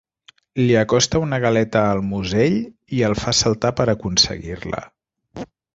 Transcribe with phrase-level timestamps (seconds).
[0.61, 2.57] Li acosta una galeta al musell
[3.01, 4.87] i el fa saltar per aconseguir-la.